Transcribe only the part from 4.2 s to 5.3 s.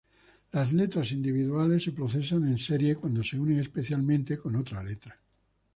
con otra letra.